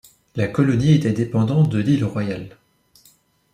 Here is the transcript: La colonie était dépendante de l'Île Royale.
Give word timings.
La 0.35 0.47
colonie 0.47 0.95
était 0.95 1.11
dépendante 1.13 1.69
de 1.69 1.77
l'Île 1.77 2.05
Royale. 2.05 2.57